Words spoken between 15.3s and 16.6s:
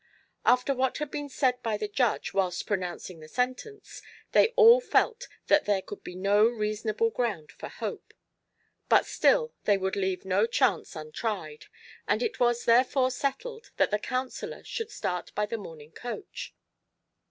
by the morning coach.